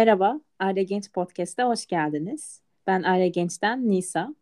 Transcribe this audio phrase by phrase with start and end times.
[0.00, 2.62] Merhaba, Aile Genç Podcast'a hoş geldiniz.
[2.86, 4.34] Ben Aile Genç'ten Nisa.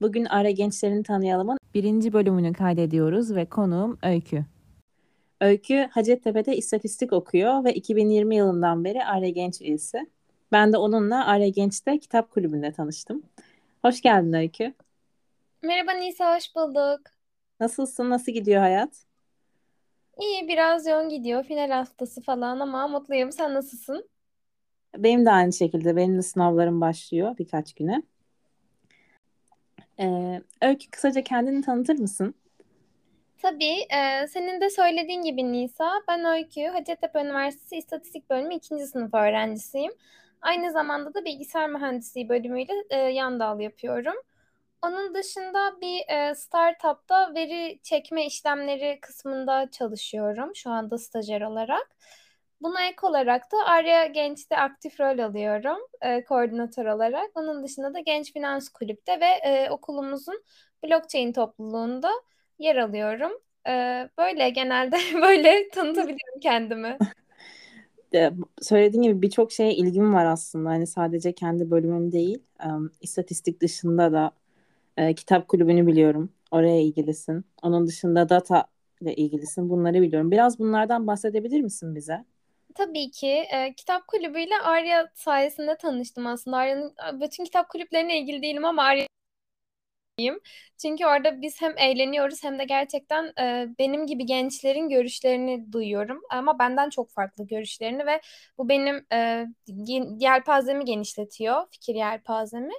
[0.00, 4.44] Bugün Aile Gençlerini Tanıyalım'ın birinci bölümünü kaydediyoruz ve konuğum Öykü.
[5.40, 10.10] Öykü Hacettepe'de istatistik okuyor ve 2020 yılından beri Aile Genç üyesi.
[10.52, 13.22] Ben de onunla Aile Genç'te kitap kulübünde tanıştım.
[13.84, 14.74] Hoş geldin Öykü.
[15.62, 17.00] Merhaba Nisa, hoş bulduk.
[17.60, 19.04] Nasılsın, nasıl gidiyor hayat?
[20.20, 21.44] İyi, biraz yoğun gidiyor.
[21.44, 23.32] Final haftası falan ama mutluyum.
[23.32, 24.11] Sen nasılsın?
[24.96, 25.96] Benim de aynı şekilde.
[25.96, 28.02] Benim de sınavlarım başlıyor birkaç güne.
[30.00, 32.34] Ee, Öykü kısaca kendini tanıtır mısın?
[33.42, 38.86] Tabii, e, senin de söylediğin gibi Nisa, ben Öykü, Hacettepe Üniversitesi İstatistik Bölümü 2.
[38.86, 39.92] sınıf öğrencisiyim.
[40.42, 44.14] Aynı zamanda da bilgisayar mühendisliği bölümüyle e, yan dal yapıyorum.
[44.82, 51.88] Onun dışında bir e, startupta veri çekme işlemleri kısmında çalışıyorum şu anda stajyer olarak.
[52.62, 57.30] Buna ek olarak da Arya Genç'te aktif rol alıyorum e, koordinatör olarak.
[57.34, 60.42] Onun dışında da Genç Finans Kulüp'te ve e, okulumuzun
[60.84, 62.10] blockchain topluluğunda
[62.58, 63.32] yer alıyorum.
[63.68, 63.72] E,
[64.18, 66.98] böyle genelde böyle tanıtabiliyorum kendimi.
[68.62, 70.70] Söylediğim gibi birçok şeye ilgim var aslında.
[70.70, 74.32] Hani sadece kendi bölümüm değil, um, istatistik dışında da
[74.96, 76.32] e, kitap kulübünü biliyorum.
[76.50, 77.44] Oraya ilgilisin.
[77.62, 78.64] Onun dışında data
[79.00, 79.70] ile ilgilisin.
[79.70, 80.30] Bunları biliyorum.
[80.30, 82.24] Biraz bunlardan bahsedebilir misin bize?
[82.74, 83.26] Tabii ki.
[83.52, 86.56] E, kitap kulübüyle Arya sayesinde tanıştım aslında.
[86.56, 89.06] Arya'nın bütün kitap kulüplerine ilgili değilim ama Arya
[90.82, 96.20] çünkü orada biz hem eğleniyoruz hem de gerçekten e, benim gibi gençlerin görüşlerini duyuyorum.
[96.30, 98.20] Ama benden çok farklı görüşlerini ve
[98.58, 99.46] bu benim e,
[100.18, 102.72] yelpazemi genişletiyor, fikir yelpazemi.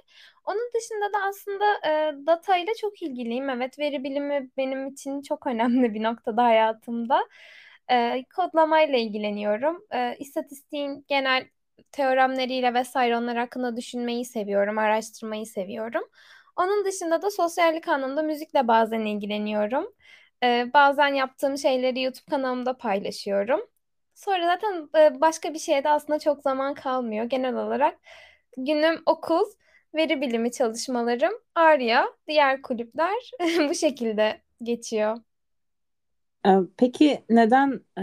[0.44, 3.50] Onun dışında da aslında e, data ile çok ilgiliyim.
[3.50, 7.20] Evet, veri bilimi benim için çok önemli bir noktada hayatımda.
[7.90, 9.86] E, kodlamayla ilgileniyorum.
[9.94, 11.48] E, istatistiğin genel
[11.92, 16.02] teoremleriyle vesaire onlar hakkında düşünmeyi seviyorum, araştırmayı seviyorum.
[16.56, 19.92] Onun dışında da sosyallik anlamda müzikle bazen ilgileniyorum.
[20.42, 23.60] Ee, bazen yaptığım şeyleri YouTube kanalımda paylaşıyorum.
[24.14, 27.24] Sonra zaten e, başka bir şeye de aslında çok zaman kalmıyor.
[27.24, 27.98] Genel olarak
[28.56, 29.44] günüm okul,
[29.94, 33.30] veri bilimi çalışmalarım, Arya, diğer kulüpler
[33.68, 35.16] bu şekilde geçiyor.
[36.46, 38.02] Ee, peki neden e,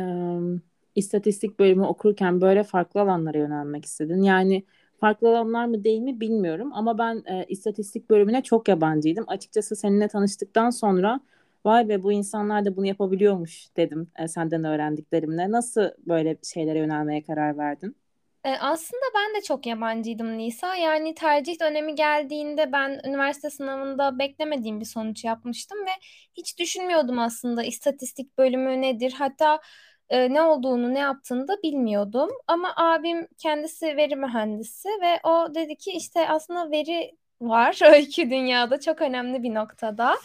[0.95, 4.21] istatistik bölümü okurken böyle farklı alanlara yönelmek istedin?
[4.21, 4.63] Yani
[4.99, 9.23] farklı alanlar mı değil mi bilmiyorum ama ben e, istatistik bölümüne çok yabancıydım.
[9.27, 11.19] Açıkçası seninle tanıştıktan sonra
[11.65, 15.51] vay be bu insanlar da bunu yapabiliyormuş dedim e, senden öğrendiklerimle.
[15.51, 17.95] Nasıl böyle şeylere yönelmeye karar verdin?
[18.43, 20.75] E, aslında ben de çok yabancıydım Nisa.
[20.75, 25.89] Yani tercih dönemi geldiğinde ben üniversite sınavında beklemediğim bir sonuç yapmıştım ve
[26.37, 29.13] hiç düşünmüyordum aslında istatistik bölümü nedir.
[29.17, 29.59] Hatta
[30.09, 32.29] e, ne olduğunu, ne yaptığını da bilmiyordum.
[32.47, 38.79] Ama abim kendisi veri mühendisi ve o dedi ki işte aslında veri var öykü dünyada
[38.79, 40.15] çok önemli bir noktada.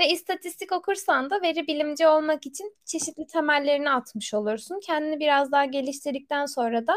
[0.00, 4.80] Ve istatistik okursan da veri bilimci olmak için çeşitli temellerini atmış olursun.
[4.86, 6.94] Kendini biraz daha geliştirdikten sonra da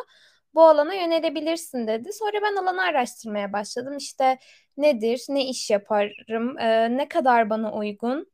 [0.56, 2.10] bu alana yönelebilirsin dedi.
[2.14, 3.98] Sonra ben alanı araştırmaya başladım.
[3.98, 4.38] İşte
[4.78, 8.28] nedir, ne iş yaparım, e, ne kadar bana uygun,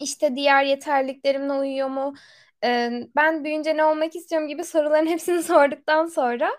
[0.00, 2.14] işte diğer yeterliklerimle uyuyor mu,
[3.16, 6.50] ben büyüyünce ne olmak istiyorum gibi soruların hepsini sorduktan sonra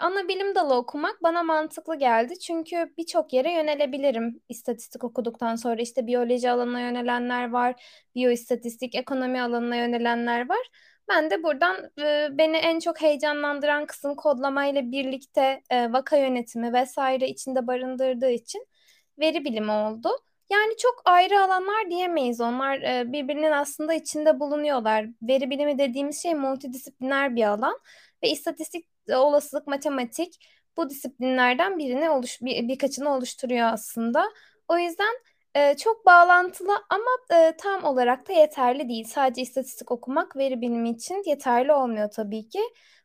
[0.00, 2.38] ana bilim dalı okumak bana mantıklı geldi.
[2.38, 5.82] Çünkü birçok yere yönelebilirim istatistik okuduktan sonra.
[5.82, 7.82] işte biyoloji alanına yönelenler var,
[8.14, 10.66] biyoistatistik, ekonomi alanına yönelenler var.
[11.08, 11.90] Ben de buradan
[12.38, 18.66] beni en çok heyecanlandıran kısım kodlamayla birlikte vaka yönetimi vesaire içinde barındırdığı için
[19.18, 20.08] veri bilimi oldu.
[20.50, 22.40] Yani çok ayrı alanlar diyemeyiz.
[22.40, 25.06] Onlar e, birbirinin aslında içinde bulunuyorlar.
[25.22, 27.78] Veri bilimi dediğimiz şey multidisipliner bir alan
[28.22, 34.24] ve istatistik, e, olasılık, matematik bu disiplinlerden birini oluş bir, birkaçını oluşturuyor aslında.
[34.68, 35.14] O yüzden
[35.78, 39.04] çok bağlantılı ama tam olarak da yeterli değil.
[39.04, 42.60] Sadece istatistik okumak veri bilimi için yeterli olmuyor tabii ki.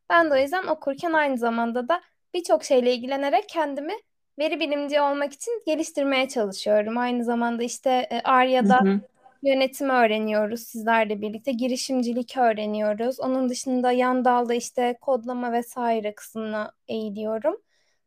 [0.09, 2.01] Ben de o yüzden okurken aynı zamanda da
[2.33, 3.93] birçok şeyle ilgilenerek kendimi
[4.39, 6.97] veri bilimci olmak için geliştirmeye çalışıyorum.
[6.97, 8.99] Aynı zamanda işte e, Arya'da hı hı.
[9.43, 11.51] yönetimi öğreniyoruz sizlerle birlikte.
[11.51, 13.19] Girişimcilik öğreniyoruz.
[13.19, 17.57] Onun dışında yan dalda işte kodlama vesaire kısmına eğiliyorum.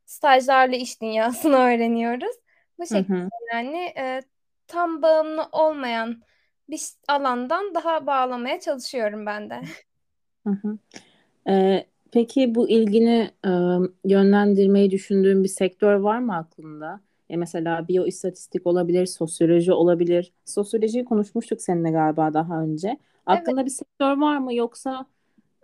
[0.06, 2.36] Stajlarla iş dünyasını öğreniyoruz.
[2.78, 4.22] Bu şekilde hı yani e,
[4.72, 6.22] tam bağımlı olmayan
[6.70, 9.60] bir alandan daha bağlamaya çalışıyorum ben de.
[10.46, 10.78] Hı hı.
[11.48, 13.50] Ee, Peki bu ilgini e,
[14.04, 17.00] yönlendirmeyi düşündüğün bir sektör var mı aklında?
[17.30, 20.32] E mesela biyoistatistik olabilir, sosyoloji olabilir.
[20.44, 22.98] Sosyolojiyi konuşmuştuk seninle galiba daha önce.
[23.26, 23.66] Aklında evet.
[23.66, 25.06] bir sektör var mı yoksa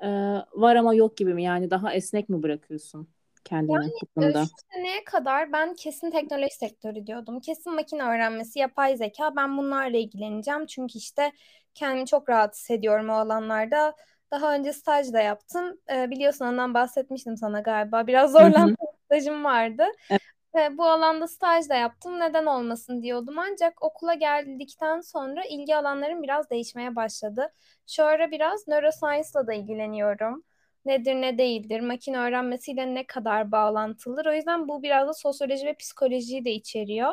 [0.02, 0.08] e,
[0.54, 1.42] var ama yok gibi mi?
[1.42, 3.08] Yani daha esnek mi bırakıyorsun
[3.44, 4.44] kendini konuda?
[4.44, 7.40] Şu seneye kadar ben kesin teknoloji sektörü diyordum.
[7.40, 9.36] Kesin makine öğrenmesi, yapay zeka.
[9.36, 10.66] Ben bunlarla ilgileneceğim.
[10.66, 11.32] Çünkü işte
[11.74, 13.94] kendimi çok rahat hissediyorum o alanlarda.
[14.30, 15.78] Daha önce staj da yaptım.
[15.92, 18.06] E, biliyorsun ondan bahsetmiştim sana galiba.
[18.06, 19.84] Biraz zorlandığım stajım vardı.
[20.10, 20.22] Evet.
[20.54, 22.20] Ve bu alanda staj da yaptım.
[22.20, 23.38] Neden olmasın diyordum.
[23.38, 27.52] Ancak okula geldikten sonra ilgi alanlarım biraz değişmeye başladı.
[27.86, 30.44] Şu ara biraz neuroscience'la da ilgileniyorum
[30.88, 34.26] nedir ne değildir, makine öğrenmesiyle ne kadar bağlantılıdır.
[34.26, 37.12] O yüzden bu biraz da sosyoloji ve psikolojiyi de içeriyor.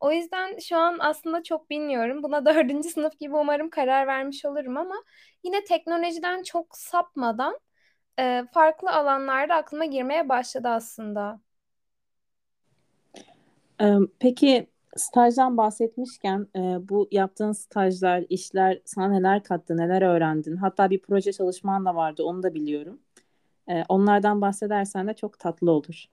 [0.00, 2.22] O yüzden şu an aslında çok bilmiyorum.
[2.22, 4.96] Buna dördüncü sınıf gibi umarım karar vermiş olurum ama
[5.44, 7.58] yine teknolojiden çok sapmadan
[8.20, 11.40] e, farklı alanlarda aklıma girmeye başladı aslında.
[14.18, 14.66] Peki
[14.96, 20.56] stajdan bahsetmişken e, bu yaptığın stajlar, işler sana neler kattı, neler öğrendin?
[20.56, 23.00] Hatta bir proje çalışman da vardı, onu da biliyorum.
[23.70, 26.04] E, onlardan bahsedersen de çok tatlı olur.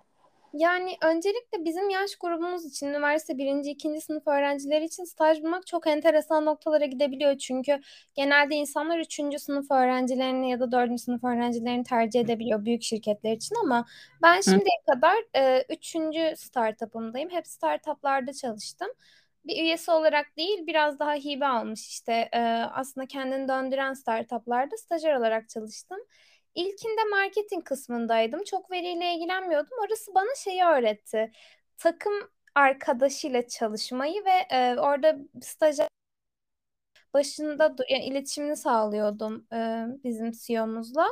[0.53, 5.87] Yani öncelikle bizim yaş grubumuz için üniversite birinci, ikinci sınıf öğrencileri için staj bulmak çok
[5.87, 7.37] enteresan noktalara gidebiliyor.
[7.37, 7.81] Çünkü
[8.15, 13.55] genelde insanlar üçüncü sınıf öğrencilerini ya da dördüncü sınıf öğrencilerini tercih edebiliyor büyük şirketler için
[13.63, 13.85] ama
[14.23, 17.29] ben Hı şimdiye kadar e, üçüncü startup'ımdayım.
[17.29, 18.87] Hep startup'larda çalıştım.
[19.45, 22.39] Bir üyesi olarak değil biraz daha hibe almış işte e,
[22.73, 25.97] aslında kendini döndüren startup'larda stajyer olarak çalıştım.
[26.55, 28.43] İlkinde marketing kısmındaydım.
[28.43, 29.77] Çok veriyle ilgilenmiyordum.
[29.87, 31.31] Orası bana şeyi öğretti.
[31.77, 32.13] Takım
[32.55, 35.87] arkadaşıyla çalışmayı ve e, orada stajyer
[37.13, 41.07] başında yani iletişimini sağlıyordum e, bizim CEO'muzla.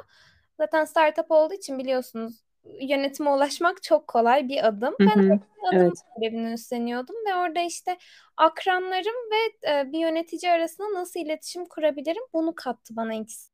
[0.57, 2.43] Zaten startup olduğu için biliyorsunuz
[2.81, 4.95] yönetime ulaşmak çok kolay bir adım.
[4.99, 5.05] hı.
[5.05, 5.39] Ben hı.
[5.63, 5.93] o adım Evet.
[6.19, 7.97] görevini üstleniyordum ve orada işte
[8.37, 13.50] akranlarım ve e, bir yönetici arasında nasıl iletişim kurabilirim bunu kattı bana ikisi.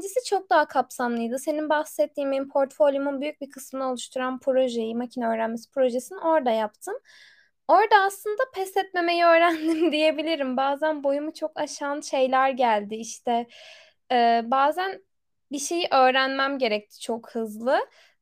[0.00, 1.38] İkincisi çok daha kapsamlıydı.
[1.38, 6.94] Senin bahsettiğin benim portfolyomun büyük bir kısmını oluşturan projeyi, makine öğrenmesi projesini orada yaptım.
[7.68, 10.56] Orada aslında pes etmemeyi öğrendim diyebilirim.
[10.56, 12.94] Bazen boyumu çok aşan şeyler geldi.
[12.94, 13.46] İşte
[14.12, 15.04] e, bazen
[15.52, 17.78] bir şeyi öğrenmem gerekti çok hızlı.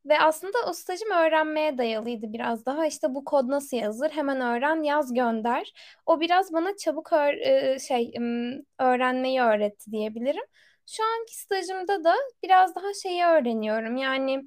[0.06, 2.86] Ve aslında o stajım öğrenmeye dayalıydı biraz daha.
[2.86, 4.10] İşte bu kod nasıl yazılır?
[4.10, 5.72] Hemen öğren, yaz, gönder.
[6.06, 8.12] O biraz bana çabuk e, şey
[8.78, 10.44] öğrenmeyi öğretti diyebilirim.
[10.88, 13.96] Şu anki stajımda da biraz daha şeyi öğreniyorum.
[13.96, 14.44] Yani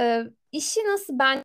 [0.00, 1.44] e, işi nasıl ben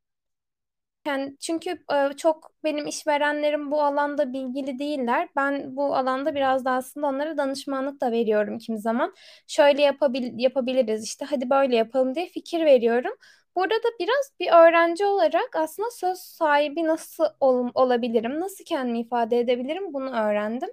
[1.08, 5.30] yani çünkü e, çok benim işverenlerim bu alanda bilgili değiller.
[5.36, 9.14] Ben bu alanda biraz da aslında onlara danışmanlık da veriyorum kimi zaman.
[9.48, 13.12] Şöyle yapabil yapabiliriz işte hadi böyle yapalım diye fikir veriyorum.
[13.56, 19.40] Burada da biraz bir öğrenci olarak aslında söz sahibi nasıl ol olabilirim, nasıl kendimi ifade
[19.40, 20.70] edebilirim bunu öğrendim.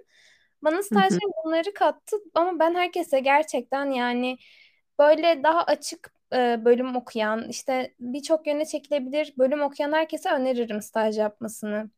[0.63, 4.37] Bana stajyer bunları kattı ama ben herkese gerçekten yani
[4.99, 11.17] böyle daha açık e, bölüm okuyan, işte birçok yöne çekilebilir bölüm okuyan herkese öneririm staj
[11.17, 11.89] yapmasını.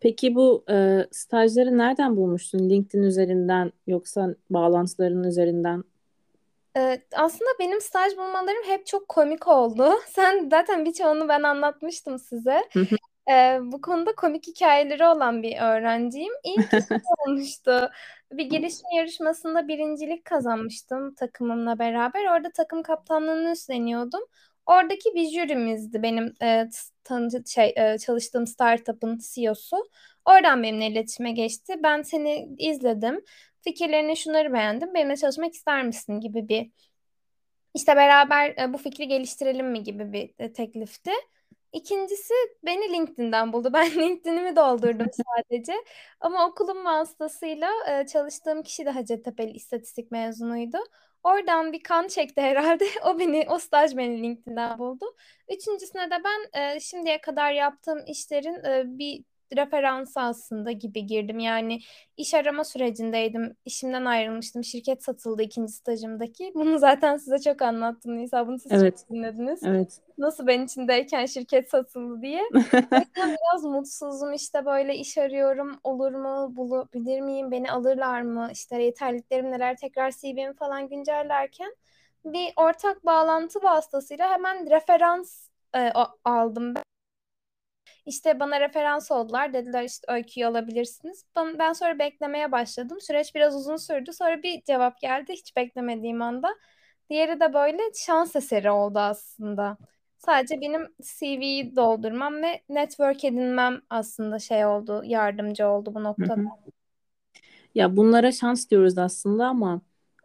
[0.00, 2.70] Peki bu e, stajları nereden bulmuştun?
[2.70, 5.84] LinkedIn üzerinden yoksa bağlantıların üzerinden?
[6.76, 9.92] E, aslında benim staj bulmalarım hep çok komik oldu.
[10.08, 12.62] Sen zaten birçoğunu ben anlatmıştım size.
[12.72, 12.96] Hı hı.
[13.30, 16.32] Ee, bu konuda komik hikayeleri olan bir öğrenciyim.
[16.44, 17.90] İlk iş olmuştu.
[18.32, 22.24] Bir girişim yarışmasında birincilik kazanmıştım takımımla beraber.
[22.36, 24.20] Orada takım kaptanlığını üstleniyordum.
[24.66, 26.68] Oradaki bir jürimizdi benim e,
[27.04, 29.76] tanı şey e, çalıştığım startup'ın CEO'su.
[30.24, 31.74] Oradan benimle iletişime geçti.
[31.82, 33.24] Ben seni izledim.
[33.60, 34.94] Fikirlerini şunları beğendim.
[34.94, 36.70] Benimle çalışmak ister misin gibi bir
[37.74, 41.10] işte beraber e, bu fikri geliştirelim mi gibi bir e, teklifti.
[41.72, 42.34] İkincisi
[42.64, 43.70] beni LinkedIn'den buldu.
[43.72, 45.06] Ben LinkedIn'imi doldurdum
[45.50, 45.72] sadece.
[46.20, 50.78] Ama okulum vasıtasıyla e, çalıştığım kişi de Hacettepe'li istatistik mezunuydu.
[51.22, 52.84] Oradan bir kan çekti herhalde.
[53.04, 55.04] O beni, o staj beni LinkedIn'den buldu.
[55.48, 59.24] Üçüncüsüne de ben e, şimdiye kadar yaptığım işlerin e, bir
[59.56, 61.38] referansı aslında gibi girdim.
[61.38, 61.80] Yani
[62.16, 63.56] iş arama sürecindeydim.
[63.64, 64.64] İşimden ayrılmıştım.
[64.64, 66.52] Şirket satıldı ikinci stajımdaki.
[66.54, 68.46] Bunu zaten size çok anlattım Nisa.
[68.46, 70.00] Bunu siz çok Evet, dinlediniz evet.
[70.18, 72.42] nasıl ben içindeyken şirket satıldı diye.
[73.16, 79.50] Biraz mutsuzum işte böyle iş arıyorum olur mu bulabilir miyim beni alırlar mı işte yeterliliklerim
[79.50, 81.74] neler tekrar CV'mi falan güncellerken
[82.24, 85.92] bir ortak bağlantı vasıtasıyla hemen referans e,
[86.24, 86.74] aldım
[88.10, 89.54] işte bana referans oldular.
[89.54, 91.24] Dediler işte öyküyü alabilirsiniz.
[91.36, 92.98] Ben, ben sonra beklemeye başladım.
[93.00, 94.12] Süreç biraz uzun sürdü.
[94.12, 96.48] Sonra bir cevap geldi hiç beklemediğim anda.
[97.10, 99.78] Diğeri de böyle şans eseri oldu aslında.
[100.18, 106.36] Sadece benim CV'yi doldurmam ve network edinmem aslında şey oldu, yardımcı oldu bu Hı noktada.
[106.36, 106.50] hı.
[107.74, 109.80] Ya bunlara şans diyoruz aslında ama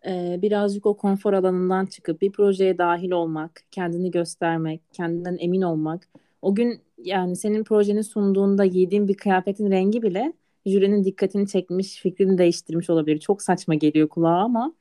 [0.08, 6.10] e, birazcık o konfor alanından çıkıp bir projeye dahil olmak, kendini göstermek, kendinden emin olmak.
[6.42, 10.34] O gün yani senin projeni sunduğunda giydiğin bir kıyafetin rengi bile
[10.66, 13.20] jürinin dikkatini çekmiş, fikrini değiştirmiş olabilir.
[13.20, 14.74] Çok saçma geliyor kulağa ama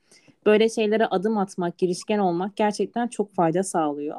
[0.46, 4.16] böyle şeylere adım atmak, girişken olmak gerçekten çok fayda sağlıyor.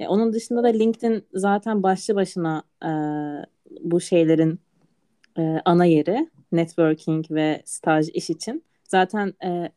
[0.00, 2.90] E, onun dışında da LinkedIn zaten başlı başına e,
[3.80, 4.60] bu şeylerin
[5.38, 8.64] e, ana yeri networking ve staj iş için.
[8.88, 9.68] Zaten e,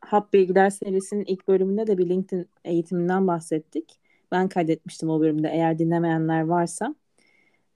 [0.00, 4.00] Hap Bilgiler serisinin ilk bölümünde de bir LinkedIn eğitiminden bahsettik.
[4.32, 5.48] Ben kaydetmiştim o bölümde.
[5.48, 6.94] Eğer dinlemeyenler varsa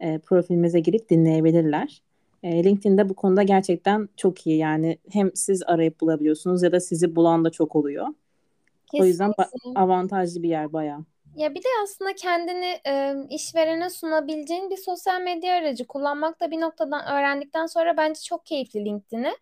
[0.01, 2.03] e, profilimize girip dinleyebilirler.
[2.43, 4.59] E, LinkedIn'de bu konuda gerçekten çok iyi.
[4.59, 8.07] Yani hem siz arayıp bulabiliyorsunuz ya da sizi bulan da çok oluyor.
[8.07, 9.03] Kesinlikle.
[9.03, 9.33] O yüzden
[9.75, 11.05] avantajlı bir yer bayağı.
[11.37, 16.61] Ya bir de aslında kendini e, işverene sunabileceğin bir sosyal medya aracı kullanmak da bir
[16.61, 19.33] noktadan öğrendikten sonra bence çok keyifli LinkedIn'i.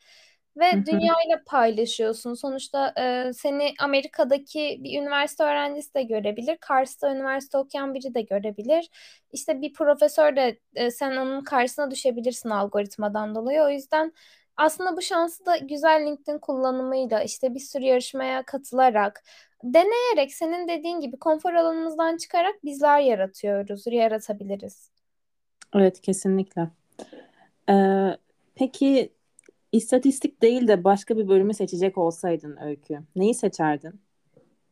[0.57, 0.87] Ve Hı hı.
[0.87, 2.35] dünyayla paylaşıyorsun.
[2.35, 6.57] Sonuçta e, seni Amerika'daki bir üniversite öğrencisi de görebilir.
[6.61, 8.91] Kars'ta üniversite okuyan biri de görebilir.
[9.33, 13.63] İşte bir profesör de e, sen onun karşısına düşebilirsin algoritmadan dolayı.
[13.63, 14.13] O yüzden
[14.57, 19.23] aslında bu şansı da güzel LinkedIn kullanımıyla işte bir sürü yarışmaya katılarak
[19.65, 24.91] deneyerek senin dediğin gibi konfor alanımızdan çıkarak bizler yaratıyoruz, yaratabiliriz.
[25.75, 26.69] Evet kesinlikle.
[27.71, 28.17] Ee,
[28.55, 29.13] peki
[29.73, 34.01] istatistik değil de başka bir bölümü seçecek olsaydın Öykü, neyi seçerdin?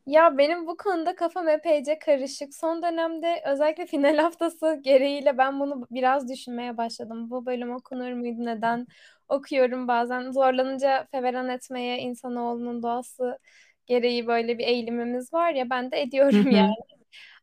[0.06, 2.54] Ya benim bu konuda kafam epeyce karışık.
[2.54, 7.30] Son dönemde özellikle final haftası gereğiyle ben bunu biraz düşünmeye başladım.
[7.30, 8.44] Bu bölüm okunur muydu?
[8.44, 8.86] Neden
[9.28, 10.30] okuyorum bazen?
[10.30, 13.38] Zorlanınca feveran etmeye insanoğlunun doğası
[13.86, 16.74] gereği böyle bir eğilimimiz var ya ben de ediyorum yani.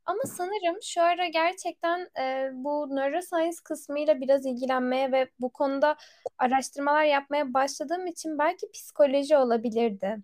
[0.06, 5.96] Ama sanırım şu ara gerçekten e, bu neuroscience kısmıyla biraz ilgilenmeye ve bu konuda
[6.38, 10.18] araştırmalar yapmaya başladığım için belki psikoloji olabilirdi.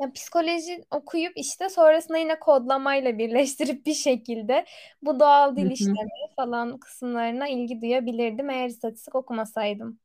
[0.00, 4.64] Ya psikoloji okuyup işte sonrasında yine kodlamayla birleştirip bir şekilde
[5.02, 9.98] bu doğal dil işleme falan kısımlarına ilgi duyabilirdim eğer istatistik okumasaydım.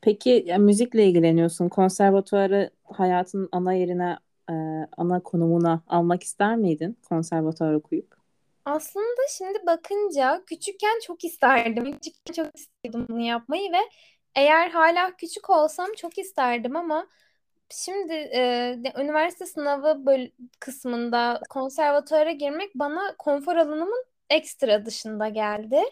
[0.00, 1.68] Peki ya, müzikle ilgileniyorsun.
[1.68, 4.16] Konservatuarı hayatın ana yerine,
[4.50, 4.52] e,
[4.96, 8.16] ana konumuna almak ister miydin konservatuar okuyup?
[8.64, 11.92] Aslında şimdi bakınca küçükken çok isterdim.
[11.92, 13.78] Küçükken çok istedim bunu yapmayı ve
[14.34, 17.06] eğer hala küçük olsam çok isterdim ama
[17.70, 20.28] Şimdi e, üniversite sınavı böl
[20.60, 25.82] kısmında konservatuara girmek bana konfor alanımın ekstra dışında geldi.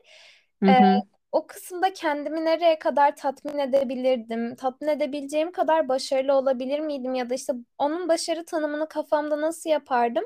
[0.62, 1.02] Hı E, hı.
[1.34, 7.34] O kısımda kendimi nereye kadar tatmin edebilirdim, tatmin edebileceğim kadar başarılı olabilir miydim ya da
[7.34, 10.24] işte onun başarı tanımını kafamda nasıl yapardım?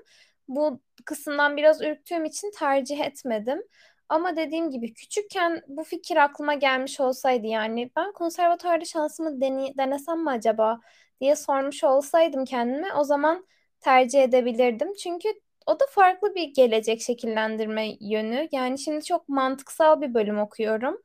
[0.49, 3.62] Bu kısımdan biraz ürktüğüm için tercih etmedim.
[4.09, 10.25] Ama dediğim gibi küçükken bu fikir aklıma gelmiş olsaydı yani ben konservatuarda şansımı dene denesem
[10.25, 10.81] mi acaba?
[11.21, 13.47] diye sormuş olsaydım kendime o zaman
[13.81, 14.95] tercih edebilirdim.
[14.95, 15.29] Çünkü
[15.69, 18.49] o da farklı bir gelecek şekillendirme yönü.
[18.53, 21.03] Yani şimdi çok mantıksal bir bölüm okuyorum.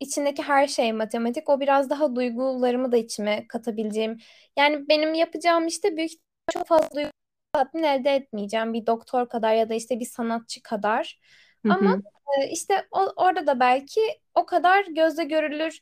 [0.00, 1.48] İçindeki her şey matematik.
[1.48, 4.18] O biraz daha duygularımı da içime katabileceğim.
[4.58, 6.12] Yani benim yapacağım işte büyük
[6.52, 7.10] çok fazla duygu
[7.52, 8.72] tatmin elde etmeyeceğim.
[8.74, 11.20] Bir doktor kadar ya da işte bir sanatçı kadar.
[11.64, 12.02] Hı Ama hı.
[12.40, 14.00] e, işte o, orada da belki
[14.34, 15.80] o kadar gözle görülür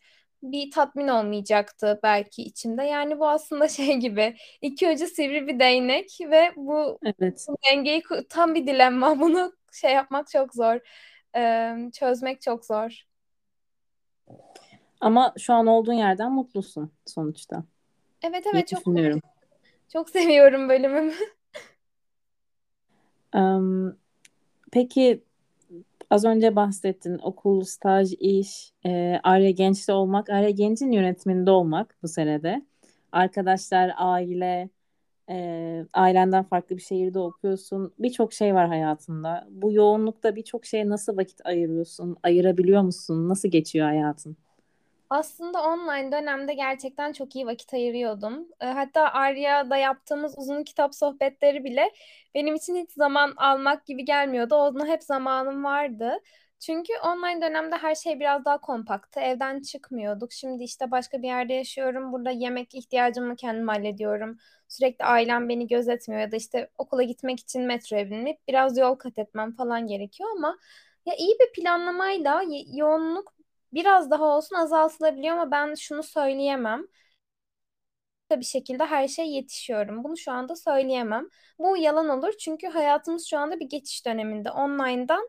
[0.52, 2.82] bir tatmin olmayacaktı belki içimde.
[2.82, 7.46] Yani bu aslında şey gibi iki ucu sivri bir değnek ve bu, Evet.
[7.70, 9.20] dengeyi tam bir dilemma.
[9.20, 10.78] Bunu şey yapmak çok zor.
[11.92, 13.04] Çözmek çok zor.
[15.00, 17.64] Ama şu an olduğun yerden mutlusun sonuçta.
[18.22, 19.20] Evet evet çok düşünüyorum.
[19.92, 21.12] çok seviyorum bölümümü.
[24.72, 25.22] Peki
[26.11, 32.08] az önce bahsettin okul, staj, iş, e, Arya Genç'te olmak, Arya Genç'in yönetiminde olmak bu
[32.08, 32.66] senede.
[33.12, 34.70] Arkadaşlar, aile,
[35.30, 37.94] e, ailenden farklı bir şehirde okuyorsun.
[37.99, 39.49] Birçok şey var hayatında.
[39.50, 42.16] Bu yoğunlukta birçok şeye nasıl vakit ayırıyorsun?
[42.23, 43.28] Ayırabiliyor musun?
[43.28, 44.37] Nasıl geçiyor hayatın?
[45.14, 48.49] Aslında online dönemde gerçekten çok iyi vakit ayırıyordum.
[48.61, 51.90] E, Hatta Arya'da yaptığımız uzun kitap sohbetleri bile
[52.35, 54.54] benim için hiç zaman almak gibi gelmiyordu.
[54.54, 56.18] Ona hep zamanım vardı.
[56.61, 59.21] Çünkü online dönemde her şey biraz daha kompaktı.
[59.21, 60.33] Evden çıkmıyorduk.
[60.33, 62.12] Şimdi işte başka bir yerde yaşıyorum.
[62.12, 64.38] Burada yemek ihtiyacımı kendim hallediyorum.
[64.68, 69.18] Sürekli ailem beni gözetmiyor ya da işte okula gitmek için metroya binip biraz yol kat
[69.18, 70.59] etmem falan gerekiyor ama
[71.06, 72.42] ya iyi bir planlamayla
[72.75, 73.33] yoğunluk
[73.75, 76.87] biraz daha olsun azaltılabiliyor ama ben şunu söyleyemem.
[78.31, 80.04] Bir şekilde her şey yetişiyorum.
[80.04, 81.28] Bunu şu anda söyleyemem.
[81.59, 84.50] Bu yalan olur çünkü hayatımız şu anda bir geçiş döneminde.
[84.50, 85.28] Online'dan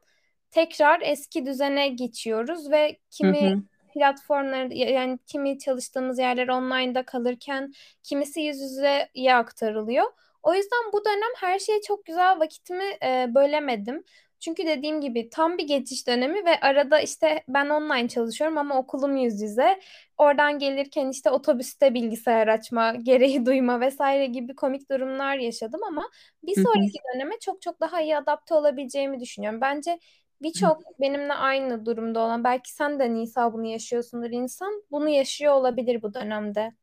[0.51, 3.61] tekrar eski düzene geçiyoruz ve kimi hı.
[3.93, 7.73] platformları yani kimi çalıştığımız yerler online'da kalırken
[8.03, 10.05] kimisi yüz yüzeye aktarılıyor.
[10.43, 14.03] O yüzden bu dönem her şeye çok güzel vakitimi e, bölemedim.
[14.39, 19.17] Çünkü dediğim gibi tam bir geçiş dönemi ve arada işte ben online çalışıyorum ama okulum
[19.17, 19.79] yüz yüze.
[20.17, 26.09] Oradan gelirken işte otobüste bilgisayar açma, gereği duyma vesaire gibi komik durumlar yaşadım ama
[26.43, 29.61] bir sonraki döneme çok çok daha iyi adapte olabileceğimi düşünüyorum.
[29.61, 29.99] Bence
[30.41, 36.01] birçok benimle aynı durumda olan, belki sen de Nisa bunu yaşıyorsundur insan, bunu yaşıyor olabilir
[36.01, 36.73] bu dönemde.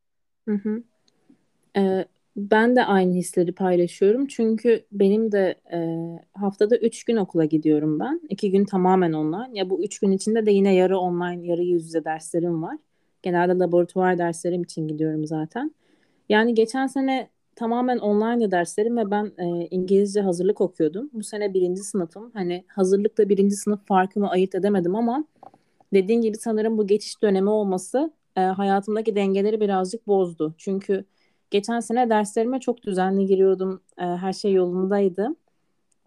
[0.49, 0.83] Hı hı.
[1.77, 2.05] Ee,
[2.37, 4.27] ben de aynı hisleri paylaşıyorum.
[4.27, 5.79] Çünkü benim de e,
[6.41, 8.21] haftada üç gün okula gidiyorum ben.
[8.29, 9.59] İki gün tamamen online.
[9.59, 12.77] Ya bu üç gün içinde de yine yarı online, yarı yüz yüze derslerim var.
[13.23, 15.75] Genelde laboratuvar derslerim için gidiyorum zaten.
[16.29, 21.11] Yani geçen sene tamamen online derslerim ve ben e, İngilizce hazırlık okuyordum.
[21.13, 22.31] Bu sene birinci sınıfım.
[22.35, 25.25] Hani hazırlıkla birinci sınıf farkımı ayırt edemedim ama
[25.93, 30.55] dediğin gibi sanırım bu geçiş dönemi olması e, hayatımdaki dengeleri birazcık bozdu.
[30.59, 31.05] Çünkü
[31.53, 33.81] geçen sene derslerime çok düzenli giriyordum.
[33.99, 35.37] E, her şey yolundaydı.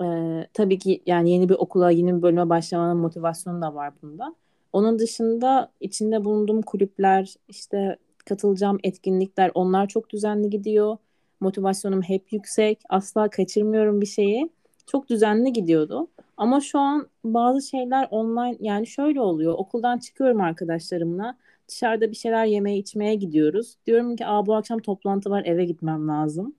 [0.03, 0.05] E,
[0.53, 4.35] tabii ki yani yeni bir okula, yeni bir bölüme başlamanın motivasyonu da var bunda.
[4.73, 10.97] Onun dışında içinde bulunduğum kulüpler, işte katılacağım etkinlikler, onlar çok düzenli gidiyor.
[11.39, 12.81] Motivasyonum hep yüksek.
[12.89, 14.49] Asla kaçırmıyorum bir şeyi.
[14.87, 16.07] Çok düzenli gidiyordu.
[16.37, 19.53] Ama şu an bazı şeyler online yani şöyle oluyor.
[19.57, 21.37] Okuldan çıkıyorum arkadaşlarımla.
[21.69, 23.75] Dışarıda bir şeyler yemeye içmeye gidiyoruz.
[23.87, 26.55] Diyorum ki Aa, bu akşam toplantı var eve gitmem lazım.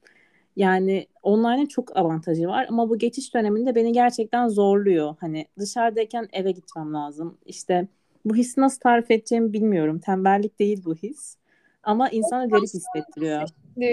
[0.56, 5.14] Yani online'ın çok avantajı var ama bu geçiş döneminde beni gerçekten zorluyor.
[5.20, 7.38] Hani dışarıdayken eve gitmem lazım.
[7.46, 7.88] İşte
[8.24, 9.98] bu hissi nasıl tarif edeceğimi bilmiyorum.
[9.98, 11.36] Tembellik değil bu his.
[11.82, 13.48] Ama insanı garip hissettiriyor.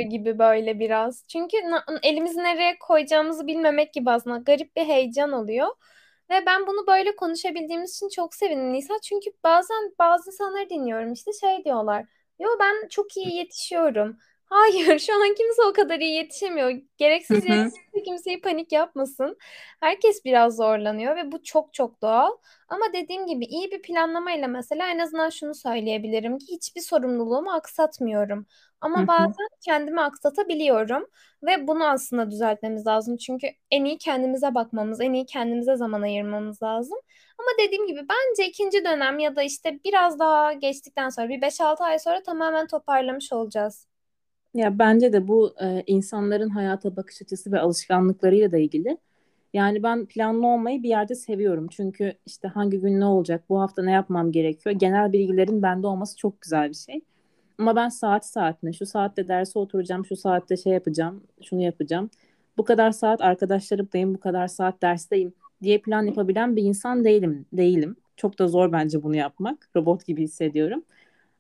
[0.10, 1.24] Gibi böyle biraz.
[1.27, 1.58] Çünkü
[2.03, 5.67] elimizi nereye koyacağımızı bilmemek gibi aslında garip bir heyecan oluyor.
[6.34, 8.93] Ve ben bunu böyle konuşabildiğimiz için çok sevindim Nisa.
[9.04, 12.06] Çünkü bazen bazı insanları dinliyorum işte şey diyorlar.
[12.39, 14.17] Yo ben çok iyi yetişiyorum.
[14.54, 16.72] Hayır, şu an kimse o kadar iyi yetişemiyor.
[16.98, 17.48] Gereksiz hı.
[17.50, 19.38] yetişirse kimseyi panik yapmasın.
[19.80, 22.32] Herkes biraz zorlanıyor ve bu çok çok doğal.
[22.68, 28.46] Ama dediğim gibi iyi bir planlamayla mesela en azından şunu söyleyebilirim ki hiçbir sorumluluğumu aksatmıyorum.
[28.96, 29.08] Hı Ama hı.
[29.08, 31.08] bazen kendimi aksatabiliyorum
[31.44, 33.18] ve bunu aslında düzeltmemiz lazım.
[33.18, 36.98] Çünkü en iyi kendimize bakmamız, en iyi kendimize zaman ayırmamız lazım.
[37.39, 41.62] Ama dediğim gibi bence ikinci dönem ya da işte biraz daha geçtikten sonra bir beş
[41.62, 43.92] altı ay sonra tamamen toparlamış olacağız.
[44.54, 48.98] Ya bence de bu e, insanların hayata bakış açısı ve alışkanlıklarıyla da ilgili.
[49.54, 51.68] Yani ben planlı olmayı bir yerde seviyorum.
[51.72, 54.76] Çünkü işte hangi gün ne olacak, bu hafta ne yapmam gerekiyor.
[54.76, 57.02] Genel bilgilerin bende olması çok güzel bir şey.
[57.60, 62.10] Ama ben saat saatine, şu saatte derse oturacağım, şu saatte şey yapacağım, şunu yapacağım.
[62.58, 67.96] Bu kadar saat arkadaşlarımdayım, bu kadar saat dersteyim diye plan yapabilen bir insan değilim, değilim.
[68.18, 69.70] Çok da zor bence bunu yapmak.
[69.76, 70.84] Robot gibi hissediyorum.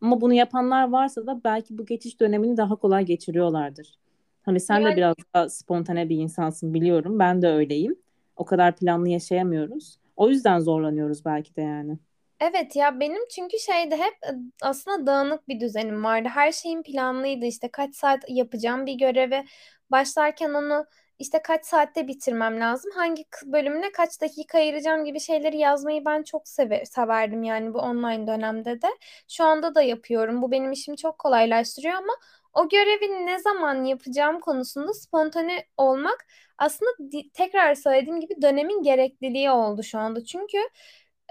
[0.03, 3.99] Ama bunu yapanlar varsa da belki bu geçiş dönemini daha kolay geçiriyorlardır.
[4.43, 7.19] Hani sen de Yani biraz daha spontane bir insansın biliyorum.
[7.19, 7.97] Ben de öyleyim.
[8.37, 9.99] O kadar planlı yaşayamıyoruz.
[10.17, 11.99] O yüzden zorlanıyoruz belki de yani.
[12.39, 16.29] Evet ya benim çünkü şeyde hep e, aslında dağınık bir düzenim vardı.
[16.33, 17.45] Her şeyim planlıydı.
[17.45, 19.45] İşte kaç saat yapacağım bir görevi.
[19.91, 20.85] Başlarken onu
[21.19, 22.91] işte kaç saatte bitirmem lazım.
[22.95, 28.27] Hangi bölümüne kaç dakika ayıracağım gibi şeyleri yazmayı ben çok seve severdim yani bu online
[28.27, 28.87] dönemde de.
[29.29, 30.41] Şu anda da yapıyorum.
[30.41, 32.13] Bu benim işimi çok kolaylaştırıyor ama
[32.53, 36.25] o görevi ne zaman yapacağım konusunda spontane olmak
[36.57, 36.91] aslında
[37.33, 40.25] tekrar söylediğim gibi dönemin gerekliliği oldu şu anda.
[40.25, 40.57] Çünkü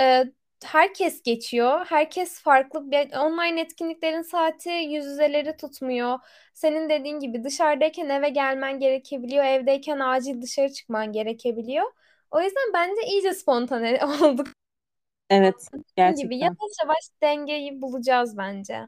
[0.00, 0.24] e,
[0.64, 1.86] herkes geçiyor.
[1.88, 2.90] Herkes farklı.
[2.90, 6.18] Bir, online etkinliklerin saati yüz yüzeleri tutmuyor.
[6.54, 9.44] Senin dediğin gibi dışarıdayken eve gelmen gerekebiliyor.
[9.44, 11.86] Evdeyken acil dışarı çıkman gerekebiliyor.
[12.30, 14.46] O yüzden bence iyice spontane olduk
[15.30, 15.68] Evet,
[16.16, 16.36] gibi.
[16.38, 16.56] Yavaş gerçekten.
[16.82, 18.86] yavaş dengeyi bulacağız bence.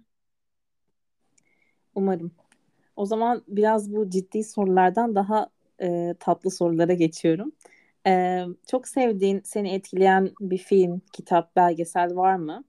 [1.95, 2.33] Umarım.
[2.97, 5.49] O zaman biraz bu ciddi sorulardan daha
[5.83, 7.53] e, tatlı sorulara geçiyorum.
[8.07, 12.65] E, çok sevdiğin, seni etkileyen bir film, kitap, belgesel var mı?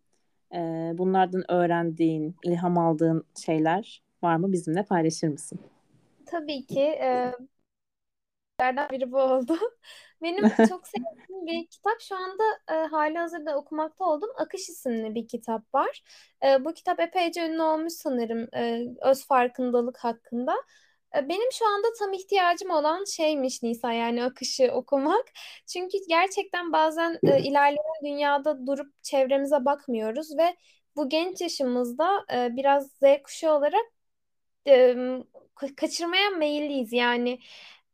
[0.54, 0.58] E,
[0.94, 4.52] bunlardan öğrendiğin, ilham aldığın şeyler var mı?
[4.52, 5.60] Bizimle paylaşır mısın?
[6.26, 6.82] Tabii ki.
[6.82, 7.34] e,
[8.62, 9.58] biri bu oldu.
[10.22, 15.74] Benim çok sevdiğim bir kitap şu anda e, halihazırda okumakta olduğum Akış isimli bir kitap
[15.74, 16.04] var.
[16.46, 20.56] E, bu kitap epeyce ünlü olmuş sanırım e, öz farkındalık hakkında.
[21.30, 25.26] Benim şu anda tam ihtiyacım olan şeymiş Nisa yani akışı okumak.
[25.68, 30.56] Çünkü gerçekten bazen e, ilerleyen dünyada durup çevremize bakmıyoruz ve
[30.96, 33.82] bu genç yaşımızda e, biraz Z kuşağı olarak
[34.68, 34.96] e,
[35.78, 36.94] kaçırmaya meyilliyiz.
[36.94, 37.40] Yani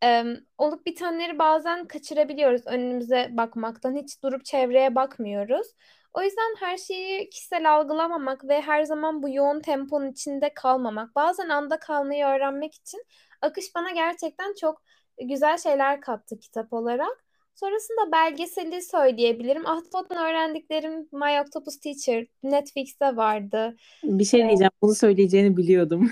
[0.04, 0.24] e,
[0.58, 3.96] olup bitenleri bazen kaçırabiliyoruz önümüze bakmaktan.
[3.96, 5.68] Hiç durup çevreye bakmıyoruz.
[6.14, 11.50] O yüzden her şeyi kişisel algılamamak ve her zaman bu yoğun temponun içinde kalmamak, bazen
[11.50, 13.04] anda kalmayı öğrenmek için
[13.42, 14.82] akış bana gerçekten çok
[15.22, 17.26] güzel şeyler kattı kitap olarak.
[17.56, 19.66] Sonrasında belgeseli söyleyebilirim.
[19.68, 23.76] Ahtapot'tan öğrendiklerim My Octopus Teacher Netflix'te vardı.
[24.04, 24.72] Bir şey diyeceğim.
[24.82, 26.12] Bunu söyleyeceğini biliyordum.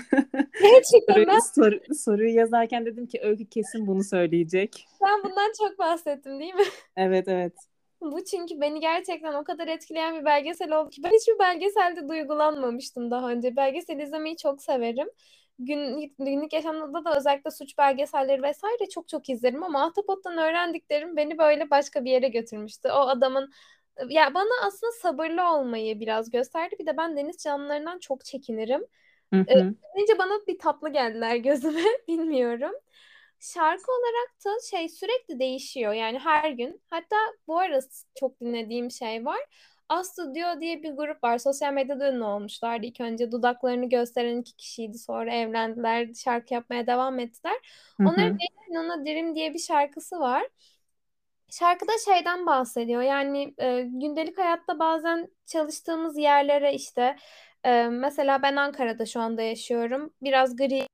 [0.62, 4.86] Gerçekten soruyu, ben soru, soruyu yazarken dedim ki Öykü kesin bunu söyleyecek.
[5.02, 6.62] ben bundan çok bahsettim değil mi?
[6.96, 7.52] Evet evet.
[8.00, 13.10] Bu çünkü beni gerçekten o kadar etkileyen bir belgesel oldu ki ben hiçbir belgeselde duygulanmamıştım
[13.10, 13.56] daha önce.
[13.56, 15.08] Belgesel izlemeyi çok severim.
[15.62, 21.38] Günlük, günlük yaşamda da özellikle suç belgeselleri vesaire çok çok izlerim ama Ahtapot'tan öğrendiklerim beni
[21.38, 22.88] böyle başka bir yere götürmüştü.
[22.88, 23.52] O adamın
[24.08, 26.76] ya bana aslında sabırlı olmayı biraz gösterdi.
[26.80, 28.86] Bir de ben deniz canlılarından çok çekinirim.
[29.32, 29.46] Hı
[30.18, 32.72] bana bir tatlı geldiler gözüme bilmiyorum.
[33.40, 36.82] Şarkı olarak da şey sürekli değişiyor yani her gün.
[36.90, 37.80] Hatta bu ara
[38.14, 39.40] çok dinlediğim şey var.
[39.90, 41.38] A-Studio diye bir grup var.
[41.38, 42.86] Sosyal medyada ünlü olmuşlardı.
[42.86, 44.98] İlk önce dudaklarını gösteren iki kişiydi.
[44.98, 46.14] Sonra evlendiler.
[46.14, 47.54] Şarkı yapmaya devam ettiler.
[48.00, 48.38] Hı Onların hı.
[48.38, 50.42] Leyla Nona Dream diye bir şarkısı var.
[51.50, 53.02] Şarkıda şeyden bahsediyor.
[53.02, 57.16] Yani e, gündelik hayatta bazen çalıştığımız yerlere işte
[57.64, 60.14] e, mesela ben Ankara'da şu anda yaşıyorum.
[60.22, 60.86] Biraz gri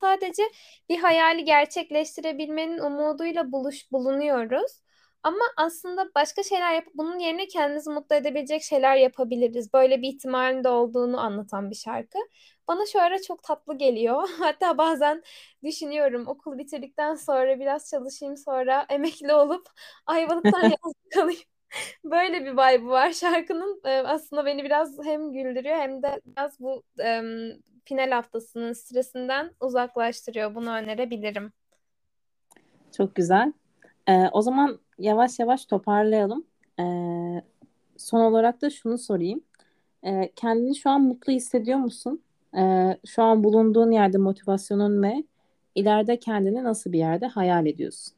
[0.00, 0.42] Sadece
[0.88, 4.72] bir hayali gerçekleştirebilmenin umuduyla buluş bulunuyoruz.
[5.22, 9.72] Ama aslında başka şeyler yapıp bunun yerine kendimizi mutlu edebilecek şeyler yapabiliriz.
[9.72, 12.18] Böyle bir ihtimalin de olduğunu anlatan bir şarkı.
[12.68, 14.28] Bana şu ara çok tatlı geliyor.
[14.38, 15.22] Hatta bazen
[15.64, 19.66] düşünüyorum okul bitirdikten sonra biraz çalışayım sonra emekli olup
[20.06, 21.40] Ayvalık'tan yazlık kalayım.
[22.04, 23.80] Böyle bir vibe var şarkının.
[23.84, 27.52] Ee, aslında beni biraz hem güldürüyor hem de biraz bu em,
[27.84, 30.54] final haftasının stresinden uzaklaştırıyor.
[30.54, 31.52] Bunu önerebilirim.
[32.96, 33.52] Çok güzel.
[34.08, 36.46] Ee, o zaman yavaş yavaş toparlayalım.
[36.80, 37.42] Ee,
[37.96, 39.40] son olarak da şunu sorayım.
[40.06, 42.22] Ee, kendini şu an mutlu hissediyor musun?
[42.58, 45.24] Ee, şu an bulunduğun yerde motivasyonun ne?
[45.74, 48.16] İleride kendini nasıl bir yerde hayal ediyorsun?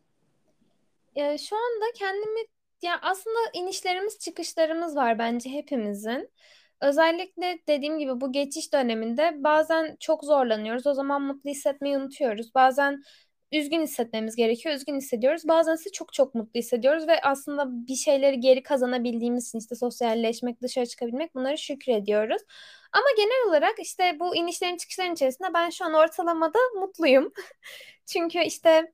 [1.17, 2.41] Ee, şu anda kendimi
[2.83, 6.31] ya aslında inişlerimiz çıkışlarımız var bence hepimizin.
[6.81, 10.87] Özellikle dediğim gibi bu geçiş döneminde bazen çok zorlanıyoruz.
[10.87, 12.55] O zaman mutlu hissetmeyi unutuyoruz.
[12.55, 13.03] Bazen
[13.53, 14.75] üzgün hissetmemiz gerekiyor.
[14.75, 15.49] Üzgün hissediyoruz.
[15.49, 20.63] Bazen ise çok çok mutlu hissediyoruz ve aslında bir şeyleri geri kazanabildiğimiz için işte sosyalleşmek,
[20.63, 22.43] dışarı çıkabilmek bunları şükrediyoruz.
[22.93, 27.33] Ama genel olarak işte bu inişlerin çıkışların içerisinde ben şu an ortalamada mutluyum.
[28.07, 28.93] Çünkü işte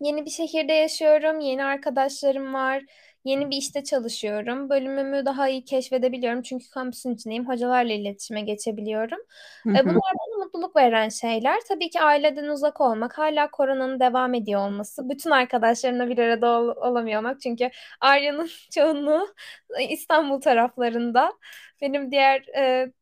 [0.00, 2.82] Yeni bir şehirde yaşıyorum, yeni arkadaşlarım var,
[3.24, 4.70] yeni bir işte çalışıyorum.
[4.70, 9.18] Bölümümü daha iyi keşfedebiliyorum çünkü kampüsün içindeyim, hocalarla iletişime geçebiliyorum.
[9.62, 10.12] Hı E, bunlar
[10.56, 11.60] mutluluk veren şeyler.
[11.68, 16.76] Tabii ki aileden uzak olmak, hala koronanın devam ediyor olması, bütün arkadaşlarımla bir arada ol-
[16.90, 17.40] olamıyor olmak.
[17.40, 19.28] Çünkü Arya'nın çoğunluğu
[19.90, 21.32] İstanbul taraflarında.
[21.80, 22.92] Benim diğer e,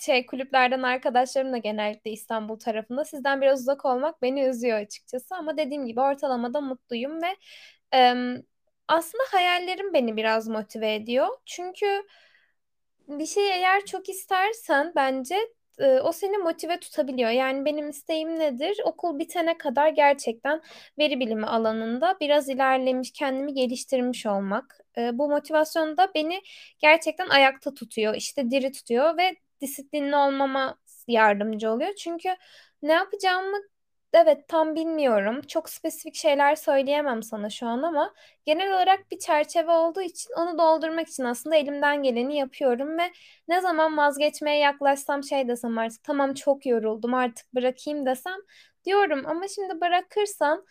[0.00, 3.04] şey kulüplerden arkadaşlarım da genellikle İstanbul tarafında.
[3.04, 7.36] Sizden biraz uzak olmak beni üzüyor açıkçası ama dediğim gibi ortalamada mutluyum ve
[7.92, 8.42] em,
[8.88, 11.28] aslında hayallerim beni biraz motive ediyor.
[11.46, 12.02] Çünkü
[13.08, 15.36] bir şey eğer çok istersen bence
[16.02, 17.30] o seni motive tutabiliyor.
[17.30, 18.80] Yani benim isteğim nedir?
[18.84, 20.60] Okul bitene kadar gerçekten
[20.98, 24.78] veri bilimi alanında biraz ilerlemiş, kendimi geliştirmiş olmak.
[25.12, 26.42] Bu motivasyon da beni
[26.78, 31.94] gerçekten ayakta tutuyor, işte diri tutuyor ve disiplinli olmama yardımcı oluyor.
[31.94, 32.36] Çünkü
[32.82, 33.56] ne yapacağımı
[34.14, 35.40] evet tam bilmiyorum.
[35.48, 38.14] Çok spesifik şeyler söyleyemem sana şu an ama
[38.46, 43.12] genel olarak bir çerçeve olduğu için onu doldurmak için aslında elimden geleni yapıyorum ve
[43.48, 48.36] ne zaman vazgeçmeye yaklaşsam şey desem artık tamam çok yoruldum artık bırakayım desem
[48.84, 50.64] diyorum ama şimdi bırakırsam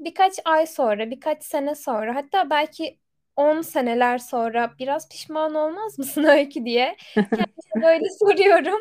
[0.00, 2.98] birkaç ay sonra, birkaç sene sonra hatta belki
[3.36, 6.96] 10 seneler sonra biraz pişman olmaz mısın Öykü diye
[7.34, 8.80] kendime böyle soruyorum.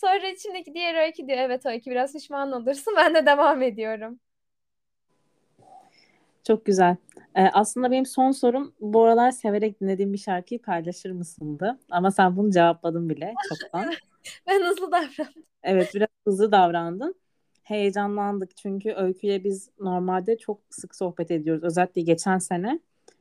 [0.00, 4.20] Sonra içindeki diğer Öykü diyor evet Öykü biraz pişman olursun ben de devam ediyorum.
[6.46, 6.96] Çok güzel.
[7.34, 11.78] Ee, aslında benim son sorum bu aralar severek dinlediğim bir şarkıyı paylaşır mısındı?
[11.90, 13.92] Ama sen bunu cevapladın bile çoktan.
[14.46, 15.44] Ben hızlı davrandım.
[15.62, 17.14] Evet, biraz hızlı davrandın.
[17.62, 21.64] Heyecanlandık çünkü Öykü'yle biz normalde çok sık sohbet ediyoruz.
[21.64, 22.80] Özellikle geçen sene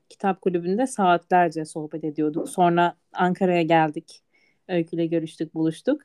[0.10, 2.50] kitap kulübünde saatlerce sohbet ediyorduk.
[2.50, 4.24] Sonra Ankara'ya geldik.
[4.68, 6.02] Öykü'yle görüştük, buluştuk.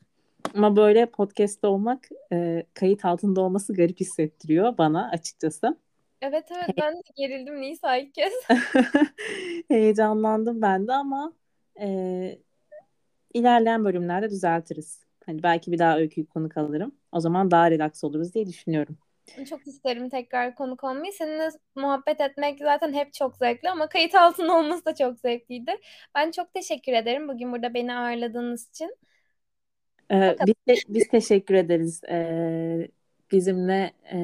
[0.53, 5.77] Ama böyle podcast'te olmak, e, kayıt altında olması garip hissettiriyor bana açıkçası.
[6.21, 8.33] Evet evet ben de gerildim Nisa ilk kez.
[9.67, 11.33] Heyecanlandım ben de ama
[11.79, 11.87] e,
[13.33, 15.03] ilerleyen bölümlerde düzeltiriz.
[15.25, 16.95] Hani belki bir daha Öykü'yü konuk alırım.
[17.11, 18.97] O zaman daha relax oluruz diye düşünüyorum.
[19.49, 21.13] Çok isterim tekrar konuk olmayı.
[21.13, 25.71] Seninle muhabbet etmek zaten hep çok zevkli ama kayıt altında olması da çok zevkliydi.
[26.15, 28.95] Ben çok teşekkür ederim bugün burada beni ağırladığınız için.
[30.11, 32.01] Ee, biz, te- biz teşekkür ederiz.
[32.09, 32.87] Ee,
[33.31, 34.17] bizimle e,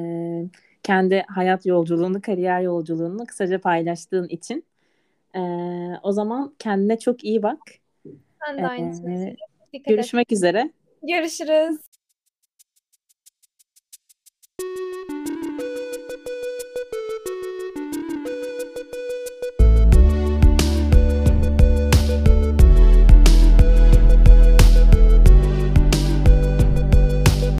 [0.84, 4.66] kendi hayat yolculuğunu, kariyer yolculuğunu kısaca paylaştığın için.
[5.36, 5.40] Ee,
[6.04, 7.60] o zaman kendine çok iyi bak.
[8.48, 9.28] Ben de aynısını.
[9.28, 9.38] Ee,
[9.88, 10.36] görüşmek et.
[10.36, 10.72] üzere.
[11.04, 11.80] Görüşürüz.